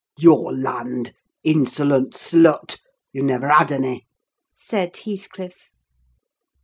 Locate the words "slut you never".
2.15-3.49